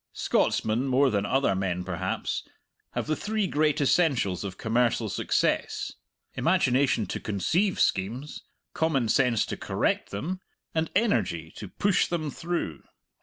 Scotsmen, 0.13 0.87
more 0.87 1.11
than 1.11 1.27
other 1.27 1.53
men 1.53 1.83
perhaps, 1.83 2.41
have 2.93 3.05
the 3.05 3.15
three 3.15 3.45
great 3.45 3.79
essentials 3.79 4.43
of 4.43 4.57
commercial 4.57 5.09
success 5.09 5.93
imagination 6.33 7.05
to 7.05 7.19
conceive 7.19 7.79
schemes, 7.79 8.41
common 8.73 9.09
sense 9.09 9.45
to 9.45 9.57
correct 9.57 10.09
them, 10.09 10.41
and 10.73 10.89
energy 10.95 11.51
to 11.51 11.67
push 11.67 12.07
them 12.07 12.31
through. 12.31 12.81